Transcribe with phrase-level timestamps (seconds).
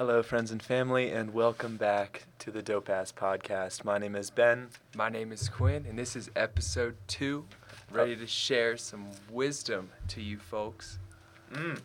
[0.00, 3.84] Hello, friends and family, and welcome back to the Dope Ass Podcast.
[3.84, 4.68] My name is Ben.
[4.96, 7.44] My name is Quinn, and this is episode two.
[7.92, 10.98] Ready to share some wisdom to you folks.
[11.52, 11.80] Mm.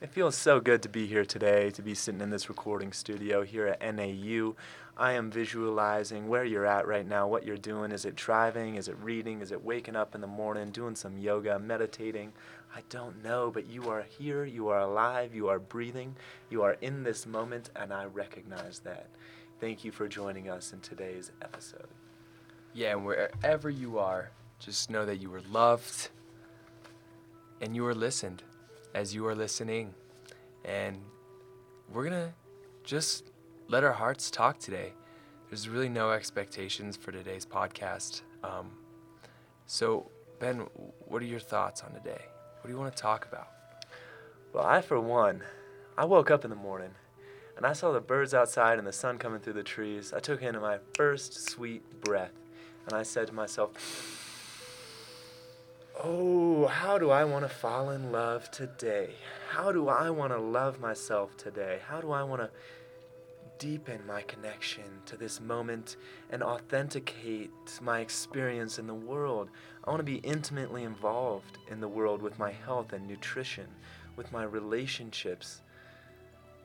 [0.00, 3.42] It feels so good to be here today, to be sitting in this recording studio
[3.42, 4.54] here at NAU.
[4.96, 7.92] I am visualizing where you're at right now, what you're doing.
[7.92, 8.76] Is it driving?
[8.76, 9.42] Is it reading?
[9.42, 12.32] Is it waking up in the morning, doing some yoga, meditating?
[12.74, 16.14] I don't know, but you are here, you are alive, you are breathing,
[16.50, 19.08] you are in this moment, and I recognize that.
[19.60, 21.88] Thank you for joining us in today's episode.
[22.72, 26.10] Yeah, and wherever you are, just know that you were loved
[27.60, 28.42] and you were listened
[28.94, 29.92] as you are listening.
[30.64, 30.98] And
[31.92, 32.32] we're going to
[32.84, 33.24] just
[33.68, 34.92] let our hearts talk today.
[35.48, 38.22] There's really no expectations for today's podcast.
[38.44, 38.70] Um,
[39.66, 40.66] so, Ben,
[41.06, 42.22] what are your thoughts on today?
[42.60, 43.48] What do you want to talk about?
[44.52, 45.42] Well, I, for one,
[45.96, 46.90] I woke up in the morning
[47.56, 50.12] and I saw the birds outside and the sun coming through the trees.
[50.12, 52.34] I took in my first sweet breath
[52.84, 53.70] and I said to myself,
[56.02, 59.14] Oh, how do I want to fall in love today?
[59.48, 61.80] How do I want to love myself today?
[61.88, 62.50] How do I want to
[63.60, 65.96] deepen my connection to this moment
[66.30, 69.50] and authenticate my experience in the world?
[69.84, 73.66] I want to be intimately involved in the world with my health and nutrition,
[74.16, 75.60] with my relationships,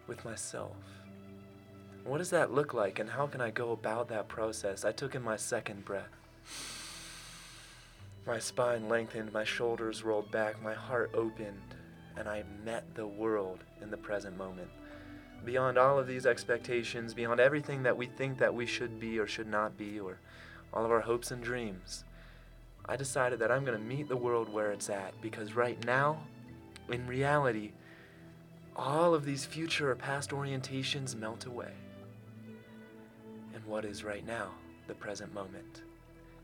[0.08, 0.78] with myself.
[2.06, 4.86] What does that look like, and how can I go about that process?
[4.86, 6.16] I took in my second breath.
[8.26, 11.76] My spine lengthened, my shoulders rolled back, my heart opened,
[12.16, 14.70] and I met the world in the present moment.
[15.46, 19.28] Beyond all of these expectations, beyond everything that we think that we should be or
[19.28, 20.20] should not be, or
[20.74, 22.04] all of our hopes and dreams,
[22.88, 26.18] I decided that I'm going to meet the world where it's at because right now,
[26.90, 27.72] in reality,
[28.76, 31.72] all of these future or past orientations melt away.
[33.54, 34.50] And what is right now,
[34.88, 35.84] the present moment?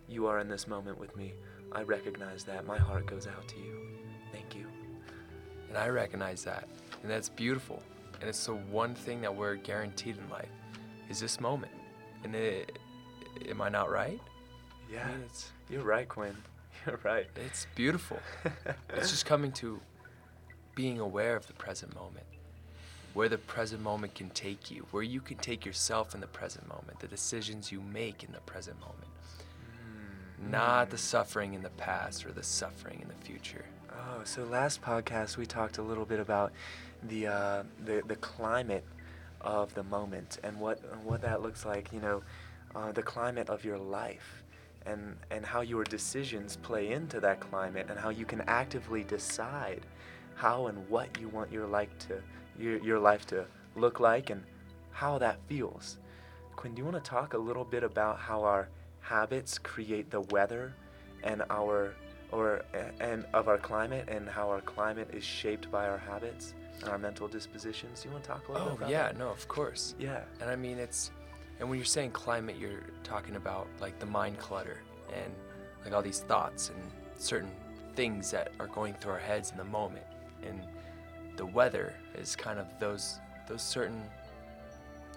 [0.08, 1.34] You are in this moment with me.
[1.72, 2.66] I recognize that.
[2.66, 3.80] My heart goes out to you.
[4.32, 4.66] Thank you.
[5.70, 6.68] And I recognize that.
[7.02, 7.82] And that's beautiful.
[8.22, 10.50] And it's the one thing that we're guaranteed in life
[11.10, 11.72] is this moment.
[12.24, 12.78] And it,
[13.50, 14.22] am I not right?
[14.92, 15.04] Yeah.
[15.06, 16.36] I mean, it's, you're right, Quinn.
[16.88, 17.28] You're right.
[17.36, 18.18] It's beautiful.
[18.90, 19.80] it's just coming to
[20.74, 22.26] being aware of the present moment.
[23.14, 26.68] Where the present moment can take you, where you can take yourself in the present
[26.70, 29.12] moment, the decisions you make in the present moment
[30.42, 30.50] mm.
[30.50, 33.66] not the suffering in the past or the suffering in the future.
[33.94, 36.52] Oh, so last podcast we talked a little bit about
[37.04, 38.86] the uh, the the climate
[39.42, 41.92] of the moment and what what that looks like.
[41.92, 42.24] You know,
[42.76, 44.44] uh, the climate of your life,
[44.86, 49.86] and and how your decisions play into that climate, and how you can actively decide
[50.36, 52.22] how and what you want your life to
[52.58, 54.44] your your life to look like, and
[54.92, 55.98] how that feels.
[56.56, 58.70] Quinn, do you want to talk a little bit about how our
[59.02, 60.74] habits create the weather
[61.24, 61.94] and our
[62.32, 66.54] or uh, and of our climate and how our climate is shaped by our habits
[66.82, 68.02] and our mental dispositions.
[68.02, 69.18] Do you want to talk a little oh, bit about yeah, that?
[69.18, 69.96] no, of course.
[70.00, 70.22] Yeah.
[70.40, 71.12] And I mean it's
[71.60, 74.80] and when you're saying climate, you're talking about like the mind clutter
[75.14, 75.32] and
[75.84, 76.80] like all these thoughts and
[77.18, 77.52] certain
[77.96, 80.06] things that are going through our heads in the moment.
[80.44, 80.62] And
[81.36, 84.02] the weather is kind of those those certain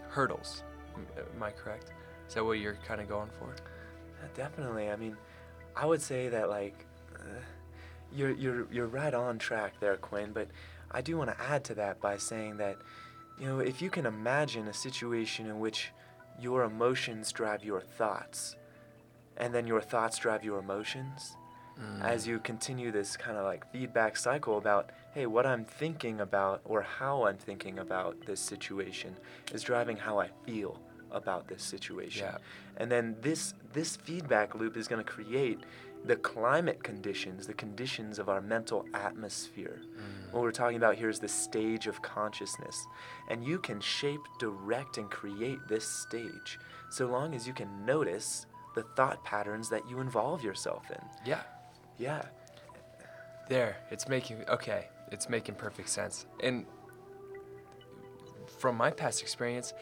[0.08, 0.62] hurdles.
[0.96, 1.92] Am I correct?
[2.28, 3.46] Is that what you're kind of going for?
[3.46, 4.90] Uh, definitely.
[4.90, 5.16] I mean,
[5.74, 6.86] I would say that like
[7.24, 7.40] uh,
[8.12, 10.30] you're you're you're right on track there, Quinn.
[10.32, 10.48] But
[10.90, 12.78] I do want to add to that by saying that
[13.38, 15.90] you know if you can imagine a situation in which
[16.40, 18.56] your emotions drive your thoughts,
[19.36, 21.36] and then your thoughts drive your emotions.
[21.80, 22.02] Mm.
[22.02, 26.60] As you continue this kind of like feedback cycle about, hey, what I'm thinking about
[26.64, 29.16] or how I'm thinking about this situation
[29.52, 30.78] is driving how I feel
[31.10, 32.26] about this situation.
[32.26, 32.38] Yeah.
[32.76, 35.60] And then this this feedback loop is going to create
[36.04, 39.80] the climate conditions, the conditions of our mental atmosphere.
[39.82, 40.32] Mm.
[40.32, 42.86] What we're talking about here is the stage of consciousness.
[43.30, 46.58] And you can shape, direct, and create this stage
[46.90, 51.00] so long as you can notice the thought patterns that you involve yourself in.
[51.24, 51.42] Yeah.
[51.98, 52.22] Yeah.
[53.48, 56.26] There, it's making, okay, it's making perfect sense.
[56.40, 56.66] And
[58.58, 59.72] from my past experience,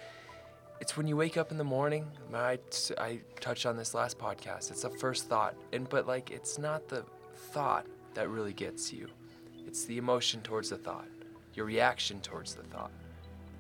[0.81, 2.07] it's when you wake up in the morning.
[2.35, 2.59] I,
[2.99, 4.71] I touched on this last podcast.
[4.71, 5.55] It's the first thought.
[5.73, 7.05] And but like it's not the
[7.53, 9.09] thought that really gets you.
[9.67, 11.09] It's the emotion towards the thought,
[11.55, 12.91] your reaction towards the thought.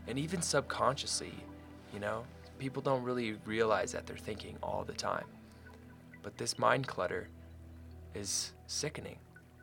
[0.08, 1.32] And even subconsciously,
[1.94, 2.24] you know,
[2.58, 5.26] people don't really realize that they're thinking all the time.
[6.22, 7.28] But this mind clutter
[8.14, 9.18] is sickening.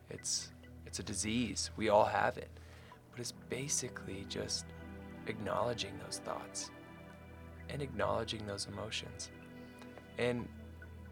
[0.09, 0.51] It's
[0.85, 1.71] it's a disease.
[1.77, 2.49] We all have it.
[3.11, 4.65] But it's basically just
[5.27, 6.71] acknowledging those thoughts
[7.69, 9.29] and acknowledging those emotions
[10.17, 10.47] and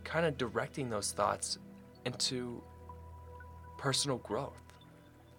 [0.04, 1.59] kind of directing those thoughts
[2.06, 2.62] into
[3.77, 4.54] personal growth.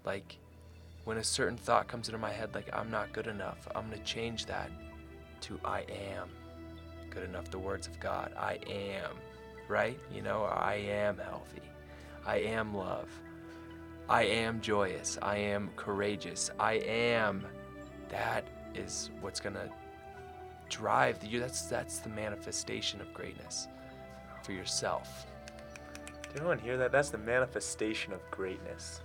[0.05, 0.39] Like
[1.05, 3.99] when a certain thought comes into my head, like I'm not good enough, I'm going
[3.99, 4.71] to change that
[5.43, 6.29] to I am
[7.11, 7.51] good enough.
[7.51, 9.17] The words of God, I am,
[9.69, 9.99] right?
[10.13, 11.63] You know, I am healthy,
[12.27, 13.09] I am love,
[14.09, 17.47] I am joyous, I am courageous, I am.
[18.09, 19.71] That is what's going to
[20.69, 23.69] drive the, that's that's the manifestation of greatness
[24.43, 25.27] for yourself.
[26.23, 26.93] Did anyone hear that?
[26.93, 29.01] That's the manifestation of greatness.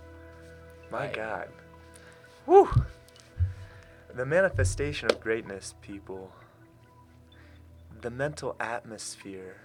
[0.90, 1.14] My Right.
[1.14, 1.48] God.
[2.46, 2.68] Woo!
[4.14, 6.30] The manifestation of greatness, people.
[8.00, 9.56] The mental atmosphere,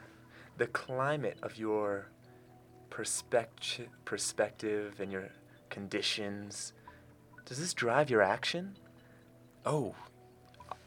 [0.57, 2.07] the climate of your
[2.89, 5.29] perspective, perspective and your
[5.69, 6.73] conditions.
[7.45, 8.77] Does this drive your action?
[9.65, 9.93] Oh,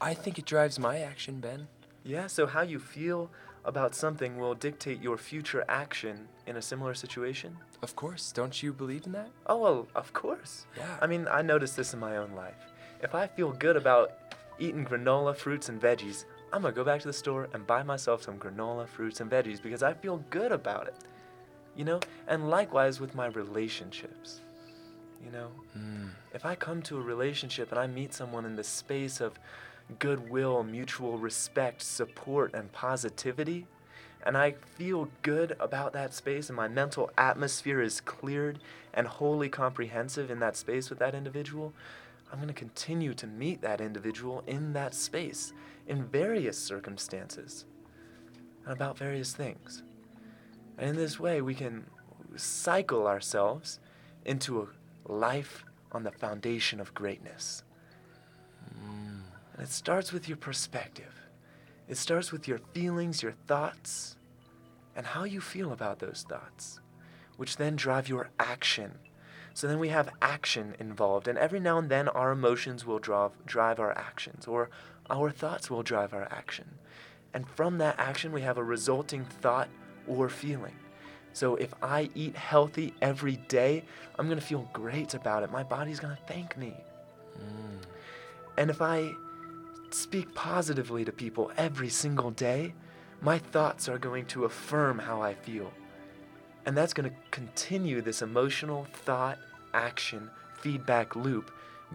[0.02, 1.68] I think it drives my action, Ben.
[2.02, 3.30] Yeah, so how you feel
[3.64, 7.56] about something will dictate your future action in a similar situation?
[7.82, 8.32] Of course.
[8.32, 9.30] Don't you believe in that?
[9.46, 10.66] Oh, well, of course.
[10.76, 10.98] Yeah.
[11.00, 12.72] I mean, I noticed this in my own life.
[13.00, 14.14] If I feel good about
[14.58, 18.24] eating granola, fruits, and veggies, I'm gonna go back to the store and buy myself
[18.24, 20.96] some granola, fruits, and veggies because I feel good about it.
[21.76, 22.00] You know?
[22.26, 24.40] And likewise with my relationships.
[25.24, 25.48] You know?
[25.78, 26.10] Mm.
[26.34, 29.38] If I come to a relationship and I meet someone in the space of
[29.98, 33.66] goodwill, mutual respect, support, and positivity,
[34.24, 38.60] and I feel good about that space and my mental atmosphere is cleared
[38.94, 41.72] and wholly comprehensive in that space with that individual,
[42.30, 45.52] I'm going to continue to meet that individual in that space
[45.86, 47.66] in various circumstances
[48.64, 49.82] and about various things.
[50.78, 51.84] And in this way, we can
[52.36, 53.80] cycle ourselves
[54.24, 57.64] into a life on the foundation of greatness.
[59.62, 61.20] And it starts with your perspective.
[61.86, 64.16] It starts with your feelings, your thoughts,
[64.96, 66.80] and how you feel about those thoughts,
[67.36, 68.90] which then drive your action.
[69.54, 73.30] So then we have action involved, and every now and then our emotions will drive,
[73.46, 74.68] drive our actions, or
[75.08, 76.68] our thoughts will drive our action.
[77.32, 79.68] And from that action, we have a resulting thought
[80.08, 80.74] or feeling.
[81.34, 83.84] So if I eat healthy every day,
[84.18, 85.52] I'm going to feel great about it.
[85.52, 86.74] My body's going to thank me.
[87.38, 87.78] Mm.
[88.58, 89.14] And if I
[89.94, 92.74] speak positively to people every single day,
[93.20, 95.72] my thoughts are going to affirm how I feel.
[96.66, 99.38] And that's going to continue this emotional thought,
[99.74, 101.50] action, feedback loop,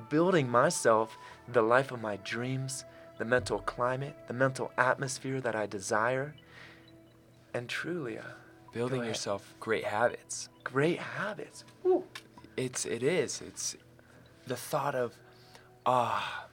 [0.10, 1.18] building myself
[1.48, 2.84] the life of my dreams,
[3.18, 6.36] the mental climate, the mental atmosphere that I desire.
[7.54, 8.24] And truly, uh,
[8.74, 10.50] Building yourself great habits.
[10.64, 11.64] great habits.
[11.84, 12.04] Woo.
[12.58, 13.42] It's it is.
[13.42, 13.76] It's
[14.46, 15.14] the thought of
[15.86, 16.46] ah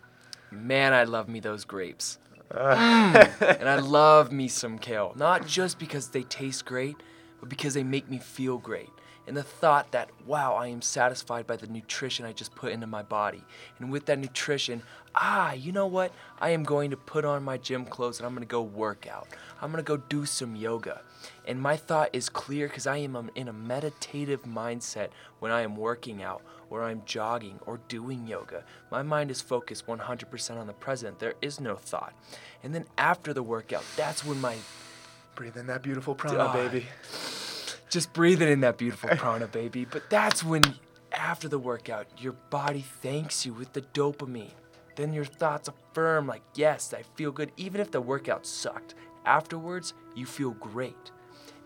[0.54, 2.18] man, I love me those grapes.
[2.50, 5.12] Mm, and I love me some kale.
[5.16, 6.96] Not just because they taste great,
[7.40, 8.90] but because they make me feel great.
[9.26, 12.86] And the thought that, wow, I am satisfied by the nutrition I just put into
[12.86, 13.42] my body.
[13.78, 14.82] And with that nutrition,
[15.14, 16.12] ah, you know what?
[16.40, 19.06] I am going to put on my gym clothes and I'm going to go work
[19.06, 19.28] out.
[19.62, 21.00] I'm going to go do some yoga.
[21.46, 25.62] And my thought is clear because I am um, in a meditative mindset when I
[25.62, 28.64] am working out or I'm jogging or doing yoga.
[28.90, 31.18] My mind is focused 100% on the present.
[31.18, 32.12] There is no thought.
[32.62, 34.56] And then after the workout, that's when my
[35.34, 36.52] Breathe in that beautiful prana, Ah.
[36.52, 36.86] baby.
[37.94, 39.86] Just breathing in that beautiful prana, baby.
[39.86, 40.62] But that's when,
[41.12, 44.50] after the workout, your body thanks you with the dopamine.
[44.96, 48.94] Then your thoughts affirm, like, yes, I feel good, even if the workout sucked.
[49.24, 51.10] Afterwards, you feel great.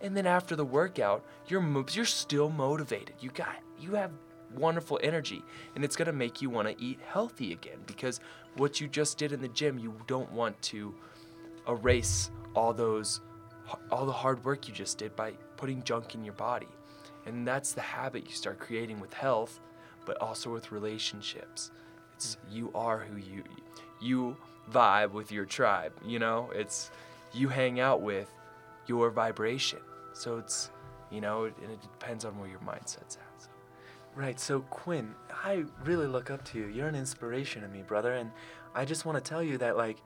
[0.00, 3.14] And then after the workout, you're you're still motivated.
[3.20, 4.12] You got you have
[4.54, 5.42] wonderful energy,
[5.74, 8.20] and it's gonna make you want to eat healthy again because
[8.56, 10.94] what you just did in the gym, you don't want to
[11.68, 13.20] erase all those
[13.90, 16.68] all the hard work you just did by putting junk in your body.
[17.26, 19.60] And that's the habit you start creating with health,
[20.06, 21.70] but also with relationships.
[22.14, 22.56] It's mm-hmm.
[22.56, 23.44] you are who you
[24.00, 24.36] you
[24.72, 26.50] vibe with your tribe, you know?
[26.54, 26.90] It's
[27.34, 28.32] you hang out with
[28.86, 29.80] your vibration.
[30.14, 30.70] So it's
[31.10, 33.42] you know, and it depends on where your mindset's at.
[33.42, 33.48] So.
[34.14, 36.66] Right, so Quinn, I really look up to you.
[36.66, 38.30] You're an inspiration to me, brother, and
[38.74, 39.98] I just want to tell you that, like,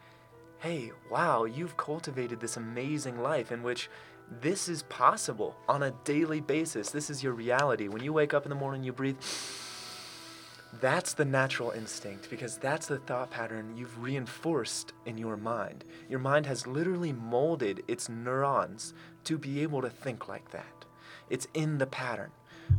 [0.59, 3.91] hey, wow, you've cultivated this amazing life in which
[4.41, 6.91] this is possible on a daily basis.
[6.91, 7.89] This is your reality.
[7.89, 9.17] When you wake up in the morning, you breathe.
[10.81, 15.85] That's the natural instinct because that's the thought pattern you've reinforced in your mind.
[16.09, 20.87] Your mind has literally molded its neurons to be able to think like that.
[21.29, 22.31] It's in the pattern.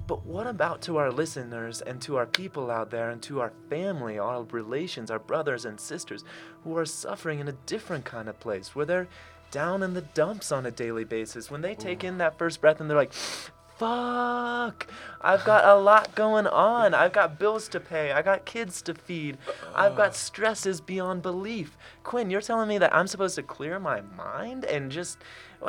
[0.07, 3.53] But what about to our listeners and to our people out there and to our
[3.69, 6.24] family, our relations, our brothers and sisters
[6.63, 9.07] who are suffering in a different kind of place, where they're
[9.53, 12.81] down in the dumps on a daily basis, when they take in that first breath
[12.81, 14.88] and they're like, fuck,
[15.22, 16.95] I've got a lot going on.
[16.95, 18.12] I've got bills to pay.
[18.12, 19.38] I got kids to feed.
[19.75, 20.13] I've got uh-huh.
[20.13, 21.77] stresses beyond belief.
[22.03, 25.19] Quinn, you're telling me that I'm supposed to clear my mind and just,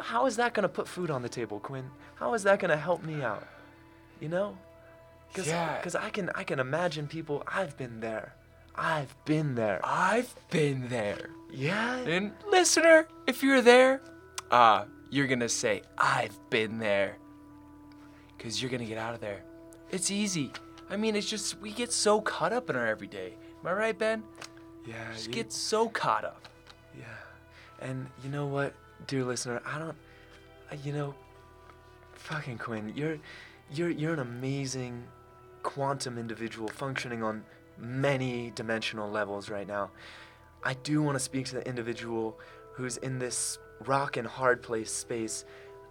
[0.03, 1.91] how is that going to put food on the table, Quinn?
[2.14, 3.47] How is that going to help me out?
[4.19, 4.57] You know?
[5.35, 5.79] Cause, Yeah.
[5.83, 7.43] Cause I can, I can imagine people.
[7.47, 8.35] I've been there.
[8.76, 9.81] I've been there.
[9.85, 11.31] I've been there.
[11.50, 11.97] Yeah.
[11.99, 14.02] And listener, if you're there,
[14.50, 17.16] uh, you're gonna say, I've been there.
[18.38, 19.43] Cause you're gonna get out of there.
[19.90, 20.50] It's easy.
[20.90, 23.35] I mean, it's just we get so caught up in our everyday.
[23.61, 24.23] Am I right, Ben?
[24.87, 25.12] Yeah.
[25.12, 26.49] Just you- get so caught up.
[26.99, 27.04] Yeah.
[27.81, 28.75] And you know what,
[29.07, 29.97] dear listener, I don't
[30.85, 31.14] you know
[32.14, 33.19] fucking Quinn, you're
[33.71, 35.04] you're you're an amazing
[35.62, 37.45] quantum individual functioning on
[37.78, 39.90] many dimensional levels right now.
[40.62, 42.38] I do want to speak to the individual
[42.73, 45.45] who's in this rock and hard place space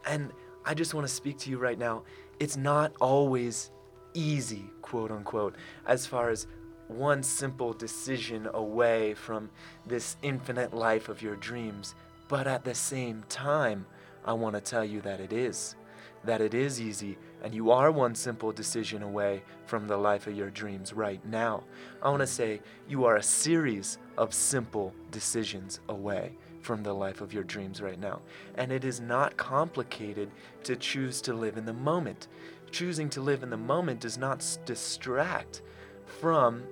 [0.05, 0.31] and
[0.65, 2.03] I just want to speak to you right now.
[2.39, 3.71] It's not always
[4.13, 6.47] easy, quote unquote, as far as
[6.87, 9.49] one simple decision away from
[9.85, 11.95] this infinite life of your dreams.
[12.27, 13.85] But at the same time,
[14.25, 15.75] I want to tell you that it is.
[16.23, 20.37] That it is easy, and you are one simple decision away from the life of
[20.37, 21.63] your dreams right now.
[22.01, 27.19] I want to say you are a series of simple decisions away from the life
[27.19, 28.21] of your dreams right now.
[28.55, 30.31] And it is not complicated
[30.63, 32.29] to choose to live in the moment.
[32.71, 35.61] Choosing to live in the moment does not distract
[36.05, 36.63] from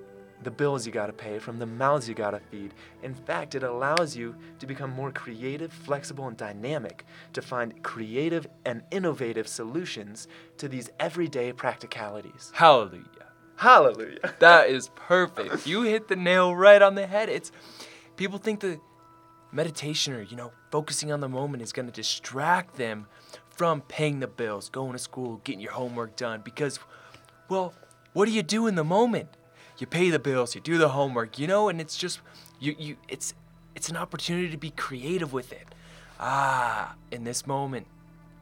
[0.43, 2.73] the bills you gotta pay, from the mouths you gotta feed.
[3.03, 8.47] In fact, it allows you to become more creative, flexible, and dynamic to find creative
[8.65, 12.51] and innovative solutions to these everyday practicalities.
[12.53, 13.05] Hallelujah.
[13.55, 14.33] Hallelujah.
[14.39, 15.67] That is perfect.
[15.67, 17.29] You hit the nail right on the head.
[17.29, 17.51] It's
[18.15, 18.79] people think the
[19.51, 23.05] meditation or you know focusing on the moment is to distract them
[23.49, 26.79] from paying the bills, going to school, getting your homework done because
[27.49, 27.73] well,
[28.13, 29.29] what do you do in the moment?
[29.81, 32.21] You pay the bills, you do the homework, you know, and it's just
[32.59, 33.33] you you it's
[33.75, 35.67] it's an opportunity to be creative with it.
[36.19, 37.87] Ah, in this moment,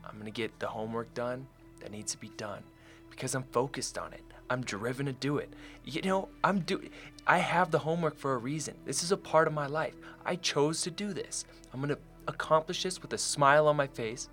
[0.04, 1.48] I'm going to get the homework done
[1.80, 2.62] that needs to be done
[3.10, 4.22] because I'm focused on it.
[4.50, 5.54] I'm driven to do it.
[5.86, 6.84] You know, I'm do
[7.26, 8.76] I have the homework for a reason.
[8.84, 9.96] This is a part of my life.
[10.26, 11.46] I chose to do this.
[11.74, 14.28] I'm going to accomplish this with a smile on my face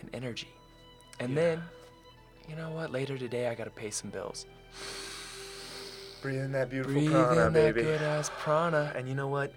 [0.00, 0.48] and energy.
[1.20, 1.62] And then,
[2.48, 2.90] you know what?
[2.90, 4.46] Later today I got to pay some bills.
[6.22, 7.82] Breathe in that beautiful Breathe prana, in baby.
[7.82, 8.92] that good ass prana.
[8.94, 9.52] And you know what?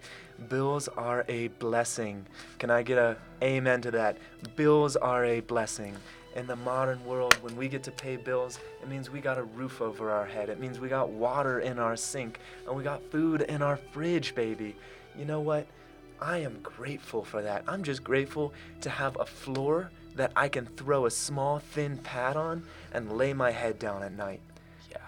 [0.49, 2.25] Bills are a blessing.
[2.57, 4.17] Can I get a amen to that?
[4.55, 5.95] Bills are a blessing.
[6.35, 9.43] In the modern world, when we get to pay bills, it means we got a
[9.43, 10.49] roof over our head.
[10.49, 14.35] It means we got water in our sink and we got food in our fridge,
[14.35, 14.75] baby.
[15.17, 15.67] You know what?
[16.19, 17.63] I am grateful for that.
[17.67, 22.35] I'm just grateful to have a floor that I can throw a small thin pad
[22.35, 24.41] on and lay my head down at night.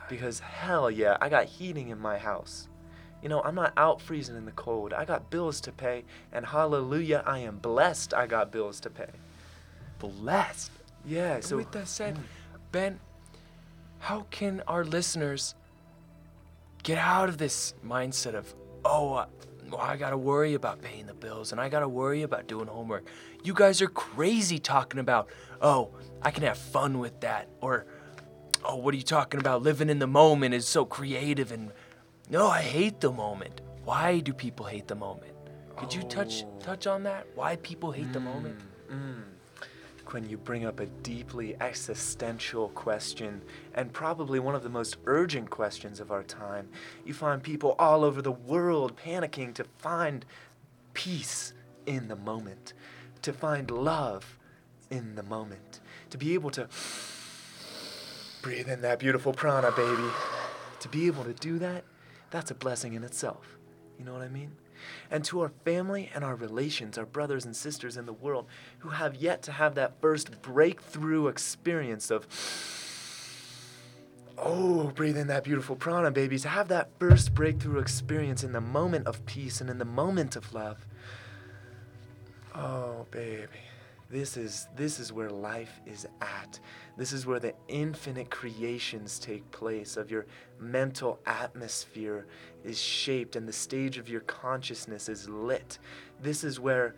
[0.09, 2.67] Because hell yeah, I got heating in my house.
[3.21, 4.93] You know, I'm not out freezing in the cold.
[4.93, 9.09] I got bills to pay, and hallelujah, I am blessed I got bills to pay.
[9.99, 10.71] Blessed.
[11.05, 12.21] Yeah, So so with that said, Mm.
[12.71, 12.99] Ben,
[13.99, 15.55] how can our listeners
[16.83, 18.53] get out of this mindset of,
[18.85, 19.25] oh, uh,
[19.71, 23.07] well, I gotta worry about paying the bills and I gotta worry about doing homework?
[23.43, 25.29] You guys are crazy talking about,
[25.61, 25.89] oh,
[26.21, 27.85] I can have fun with that, or,
[28.63, 29.61] oh, what are you talking about?
[29.61, 31.71] Living in the moment is so creative and,
[32.29, 33.61] no, I hate the moment.
[33.83, 35.33] Why do people hate the moment?
[35.77, 37.27] Could you touch touch on that?
[37.35, 38.59] Why people hate the moment?
[38.91, 39.23] Mm, mm.
[40.05, 43.41] Quinn, you bring up a deeply existential question,
[43.75, 46.69] and probably one of the most urgent questions of our time.
[47.05, 50.25] You find people all over the world panicking to find
[50.93, 51.53] peace
[51.85, 52.73] in the moment,
[53.21, 54.39] to find love
[54.89, 56.67] in the moment, to be able to
[58.47, 60.09] breathe in that beautiful prana, baby.
[60.79, 61.83] To be able to do that,
[62.31, 63.57] that's a blessing in itself.
[63.99, 64.53] You know what I mean?
[65.11, 68.45] And to our family and our relations, our brothers and sisters in the world
[68.79, 72.25] who have yet to have that first breakthrough experience of,
[74.37, 76.39] oh, breathe in that beautiful prana, baby.
[76.39, 80.37] To have that first breakthrough experience in the moment of peace and in the moment
[80.37, 80.87] of love.
[82.55, 83.66] Oh, baby.
[84.09, 86.59] This is this is where life is at.
[86.95, 90.25] This is where the infinite creations take place of your
[90.59, 92.25] mental atmosphere
[92.63, 95.77] is shaped and the stage of your consciousness is lit.
[96.21, 96.95] This is where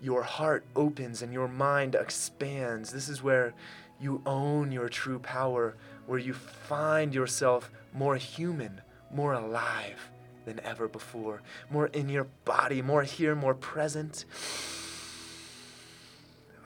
[0.00, 2.92] your heart opens and your mind expands.
[2.92, 3.54] This is where
[4.00, 8.80] You own your true power where you find yourself more human,
[9.10, 10.10] more alive
[10.44, 14.24] than ever before, more in your body, more here, more present.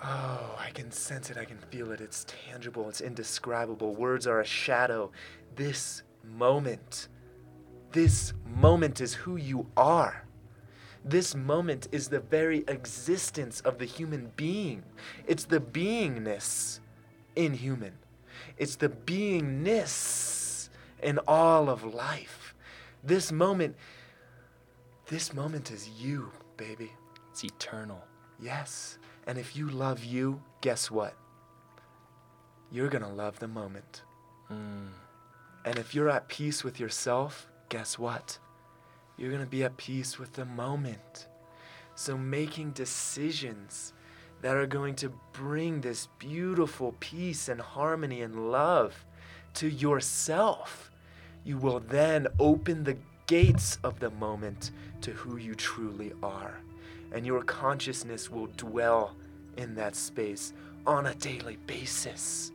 [0.03, 2.01] Oh, I can sense it, I can feel it.
[2.01, 3.95] It's tangible, it's indescribable.
[3.95, 5.11] Words are a shadow.
[5.57, 7.09] This moment,
[7.93, 10.25] this moment is who you are.
[11.05, 14.83] This moment is the very existence of the human being.
[15.27, 16.81] It's the beingness
[17.35, 17.93] in human.
[18.57, 20.69] It's the beingness
[21.03, 22.55] in all of life.
[23.03, 23.77] This moment,
[25.07, 26.93] this moment is you, baby.
[27.31, 28.05] It's eternal.
[28.41, 28.99] Yes.
[29.29, 31.15] And if you love you, guess what?
[32.73, 34.03] You're going to love the moment.
[34.51, 34.89] Mm.
[35.67, 38.39] And if you're at peace with yourself, guess what?
[39.19, 41.27] You're going to be at peace with the moment.
[41.95, 43.93] So, making decisions
[44.41, 49.05] that are going to bring this beautiful peace and harmony and love
[49.55, 50.91] to yourself,
[51.45, 54.71] you will then open the gates of the moment
[55.03, 56.61] to who you truly are.
[57.13, 59.15] And your consciousness will dwell
[59.57, 60.53] in that space
[60.87, 62.53] on a daily basis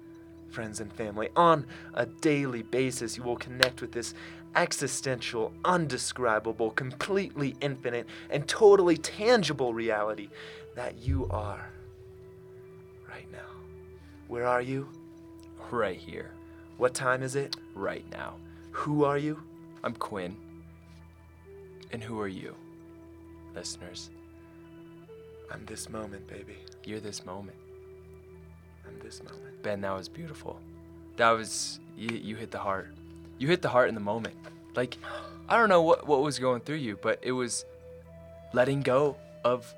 [0.53, 1.29] friends and family.
[1.35, 4.13] On a daily basis, you will connect with this
[4.55, 10.29] existential, undescribable, completely infinite, and totally tangible reality
[10.75, 11.67] that you are
[13.09, 13.39] right now.
[14.27, 14.87] Where are you?
[15.71, 16.29] Right here,
[16.77, 17.55] What time is it?
[17.73, 18.35] right now.
[18.71, 19.41] Who are you?
[19.83, 20.35] I'm Quinn.
[21.91, 22.55] And who are you,
[23.55, 24.11] listeners?
[25.53, 26.55] I'm this moment, baby.
[26.83, 27.57] You're this moment.
[28.87, 29.61] I'm this moment.
[29.61, 30.59] Ben, that was beautiful.
[31.17, 32.89] That was you, you hit the heart.
[33.37, 34.35] You hit the heart in the moment.
[34.75, 34.97] Like
[35.47, 37.65] I don't know what what was going through you, but it was
[38.53, 39.71] letting go of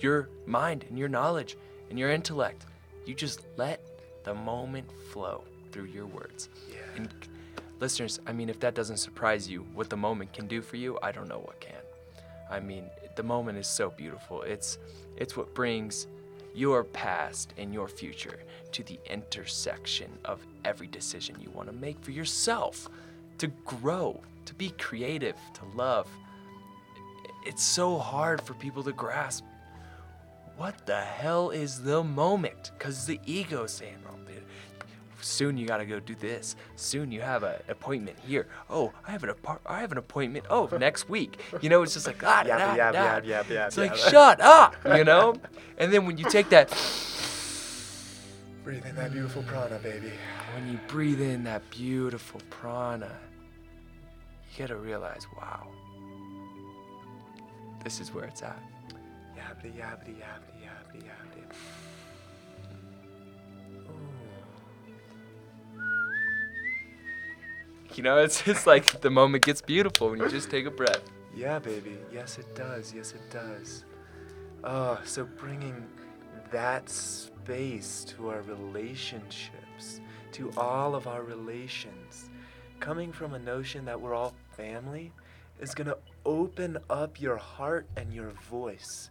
[0.00, 1.56] your mind and your knowledge
[1.90, 2.64] and your intellect.
[3.04, 3.80] You just let
[4.24, 6.48] the moment flow through your words.
[6.70, 6.78] Yeah.
[6.96, 7.08] And
[7.78, 10.98] listeners, I mean if that doesn't surprise you what the moment can do for you,
[11.02, 11.74] I don't know what can.
[12.50, 12.84] I mean,
[13.18, 14.42] the moment is so beautiful.
[14.42, 14.78] It's
[15.16, 16.06] it's what brings
[16.54, 18.38] your past and your future
[18.70, 22.88] to the intersection of every decision you want to make for yourself
[23.38, 26.08] to grow, to be creative, to love.
[27.44, 29.44] It's so hard for people to grasp
[30.56, 32.72] what the hell is the moment?
[32.76, 33.98] Because the ego's saying,
[35.20, 36.56] soon you gotta go do this.
[36.76, 38.46] Soon you have an appointment here.
[38.70, 40.46] Oh, I have an apart- I have an appointment.
[40.50, 41.40] Oh, next week.
[41.60, 43.20] You know, it's just like ah, da, Yabba, da, yab, da.
[43.20, 45.34] yab, yab, yab, It's like shut up, you know.
[45.78, 46.68] And then when you take that,
[48.64, 50.12] Breathe in that beautiful prana, baby.
[50.54, 53.10] when you breathe in that beautiful prana,
[54.52, 55.68] you gotta realize, wow,
[57.82, 58.60] this is where it's at.
[59.36, 61.54] Yabbity, yabbity, yabbity, yabbity, yabbity.
[67.96, 71.02] You know, it's just like the moment gets beautiful when you just take a breath.
[71.34, 71.96] Yeah, baby.
[72.12, 72.92] Yes, it does.
[72.94, 73.84] Yes, it does.
[74.62, 75.86] Oh, so bringing
[76.50, 80.00] that space to our relationships,
[80.32, 82.30] to all of our relations,
[82.80, 85.12] coming from a notion that we're all family,
[85.60, 89.10] is going to open up your heart and your voice.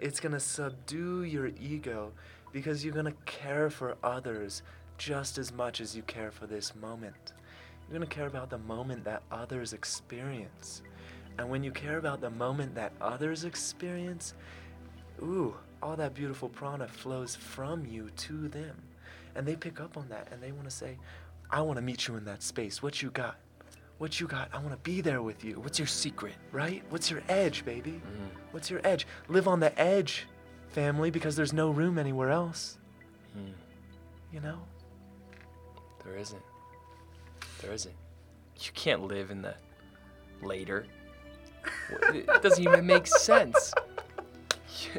[0.00, 2.12] It's going to subdue your ego
[2.52, 4.62] because you're going to care for others
[4.96, 7.32] just as much as you care for this moment.
[7.88, 10.82] You're going to care about the moment that others experience.
[11.38, 14.34] And when you care about the moment that others experience,
[15.22, 18.76] ooh, all that beautiful prana flows from you to them.
[19.34, 20.98] And they pick up on that and they want to say,
[21.50, 22.82] I want to meet you in that space.
[22.82, 23.36] What you got?
[23.96, 24.50] What you got?
[24.52, 25.54] I want to be there with you.
[25.60, 26.34] What's your secret?
[26.52, 26.82] Right?
[26.90, 27.92] What's your edge, baby?
[27.92, 28.28] Mm.
[28.50, 29.06] What's your edge?
[29.28, 30.26] Live on the edge,
[30.68, 32.78] family, because there's no room anywhere else.
[33.36, 33.52] Mm.
[34.32, 34.58] You know?
[36.04, 36.42] There isn't.
[37.62, 37.94] There isn't.
[38.60, 39.54] You can't live in the
[40.42, 40.86] later.
[42.12, 43.72] It doesn't even make sense.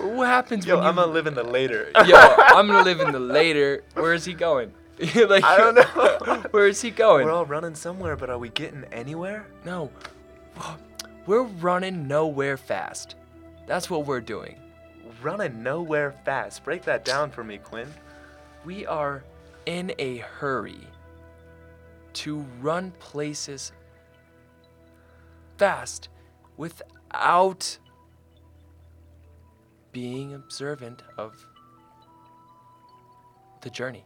[0.00, 0.88] what happens Yo, when you...
[0.88, 1.90] I'm gonna live in the later.
[2.06, 3.82] Yo, I'm gonna live in the later.
[3.94, 4.72] Where is he going?
[5.28, 6.42] like, I don't know.
[6.50, 7.24] Where is he going?
[7.24, 9.46] We're all running somewhere, but are we getting anywhere?
[9.64, 9.90] No.
[11.26, 13.14] We're running nowhere fast.
[13.66, 14.56] That's what we're doing.
[15.22, 16.64] Running nowhere fast.
[16.64, 17.86] Break that down for me, Quinn.
[18.64, 19.22] We are
[19.66, 20.80] in a hurry
[22.14, 23.72] to run places
[25.58, 26.08] fast
[26.56, 27.78] without
[29.92, 31.46] being observant of
[33.62, 34.04] the journey.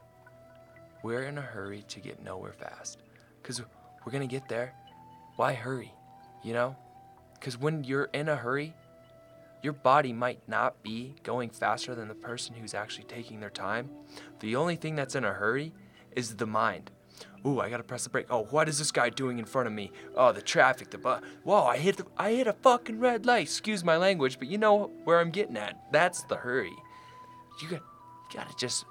[1.03, 3.03] We're in a hurry to get nowhere fast
[3.43, 4.75] because we're going to get there.
[5.37, 5.93] Why hurry?
[6.43, 6.77] You know?
[7.35, 8.75] Because when you're in a hurry,
[9.65, 13.89] Your body might not be going faster than the person who's actually taking their time.
[14.41, 15.73] The only thing that's in a hurry
[16.15, 16.91] is the mind.
[17.47, 18.27] Ooh, I gotta press the brake.
[18.31, 19.93] Oh, what is this guy doing in front of me?
[20.17, 21.23] Oh, the traffic, the bus.
[21.43, 23.43] Whoa, I hit the, I hit a fucking red light.
[23.43, 25.79] Excuse my language, but you know where I'm getting at.
[25.93, 26.73] That's the hurry.
[27.61, 27.81] You got,
[28.33, 28.87] you gotta just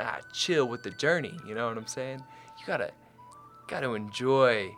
[0.00, 1.32] ah, chill with the journey.
[1.46, 2.22] You know what I'm saying?
[2.58, 2.90] You gotta,
[3.68, 4.74] gotta enjoy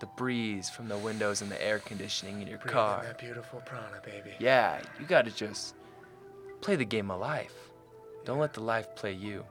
[0.00, 3.00] the breeze from the windows and the air conditioning in your Breathe car.
[3.00, 4.32] in that beautiful prana, baby.
[4.38, 5.74] Yeah, you gotta just
[6.60, 7.54] play the game of life.
[8.26, 9.44] Don't let the life play you.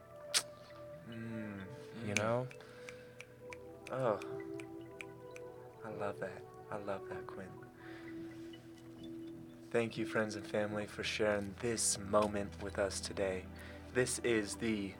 [1.09, 1.61] Mm,
[2.07, 2.47] You know?
[3.91, 4.17] Oh,
[5.85, 6.41] I love that.
[6.71, 7.45] I love that, Quinn.
[9.69, 13.43] Thank you, friends and family, for sharing this moment with us today.
[13.93, 14.93] This is the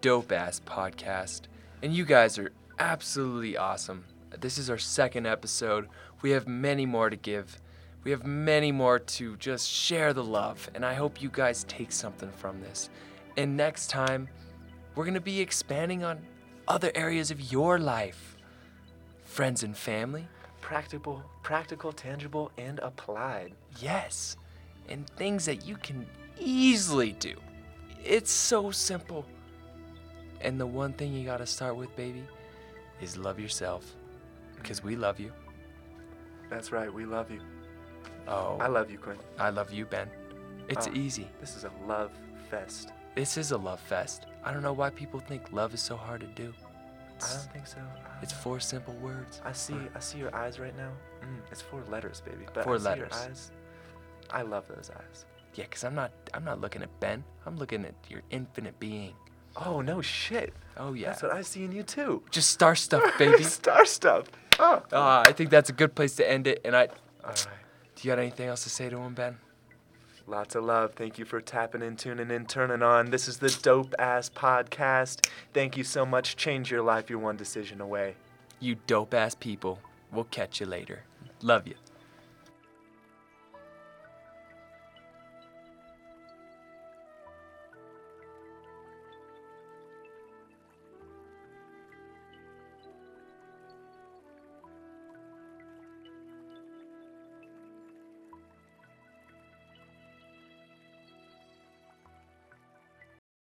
[0.00, 1.42] Dope ass podcast.
[1.82, 4.04] And you guys are absolutely awesome.
[4.38, 5.88] This is our second episode.
[6.22, 7.60] We have many more to give.
[8.04, 10.70] We have many more to just share the love.
[10.74, 12.88] And I hope you guys take something from this.
[13.36, 14.28] And next time,
[14.94, 16.20] we're going to be expanding on
[16.70, 18.36] other areas of your life
[19.24, 20.26] friends and family.
[20.60, 23.52] practical, practical, tangible, and applied.
[23.80, 24.36] Yes,
[24.88, 26.06] and things that you can
[26.38, 27.34] easily do.
[28.04, 29.24] It's so simple.
[30.40, 32.22] And the one thing you gotta start with, baby,
[33.00, 33.84] is love yourself.
[34.56, 35.32] Because we love you.
[36.50, 36.92] That's right.
[36.92, 37.40] We love you.
[38.28, 39.18] Oh, I love you, Quinn.
[39.38, 40.08] I love you, Ben.
[40.68, 40.92] It's Oh.
[40.94, 41.28] easy.
[41.40, 42.10] This is a love
[42.50, 42.92] fest.
[43.14, 44.26] This is a love fest.
[44.44, 46.52] I don't know why people think love is so hard to do.
[47.22, 47.78] I don't think so.
[47.78, 49.42] I it's don't four simple words.
[49.44, 49.76] I see.
[49.94, 50.90] I see your eyes right now.
[51.22, 52.46] Mm, it's four letters, baby.
[52.54, 53.10] But Four I see letters.
[53.12, 53.50] Your eyes.
[54.30, 55.26] I love those eyes.
[55.54, 57.24] Yeah, because I'm not I'm not looking at Ben.
[57.44, 59.14] I'm looking at your infinite being.
[59.56, 60.54] Oh no, shit.
[60.76, 61.08] Oh yeah.
[61.10, 62.22] That's what I see in you too.
[62.30, 63.42] Just star stuff, baby.
[63.42, 64.26] Star stuff.
[64.58, 64.82] Oh.
[64.92, 66.60] Ah, I think that's a good place to end it.
[66.64, 66.86] And I
[67.24, 67.46] All right.
[67.96, 69.36] do you got anything else to say to him, Ben?
[70.30, 70.92] Lots of love.
[70.94, 73.10] Thank you for tapping in, tuning in, turning on.
[73.10, 75.28] This is the Dope Ass Podcast.
[75.52, 76.36] Thank you so much.
[76.36, 77.10] Change your life.
[77.10, 78.14] You're one decision away.
[78.60, 79.80] You dope ass people.
[80.12, 81.02] We'll catch you later.
[81.42, 81.74] Love you.